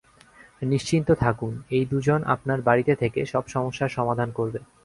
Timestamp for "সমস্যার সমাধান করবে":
3.47-4.59